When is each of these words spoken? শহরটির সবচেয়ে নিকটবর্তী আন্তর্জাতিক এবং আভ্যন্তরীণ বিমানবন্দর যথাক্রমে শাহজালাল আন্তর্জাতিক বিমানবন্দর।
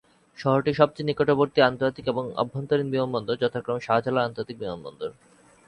শহরটির 0.39 0.79
সবচেয়ে 0.79 1.07
নিকটবর্তী 1.09 1.59
আন্তর্জাতিক 1.61 2.05
এবং 2.07 2.23
আভ্যন্তরীণ 2.35 2.87
বিমানবন্দর 2.91 3.41
যথাক্রমে 3.41 3.85
শাহজালাল 3.87 4.23
আন্তর্জাতিক 4.25 4.57
বিমানবন্দর। 4.59 5.09